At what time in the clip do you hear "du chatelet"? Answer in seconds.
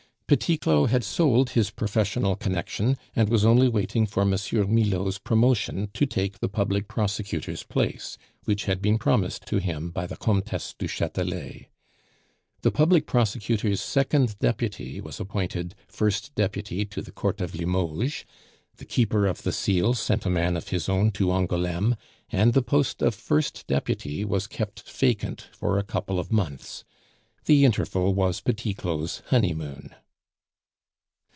10.79-11.65